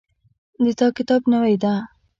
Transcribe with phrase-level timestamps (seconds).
[0.63, 1.73] د تا کتاب نوی ده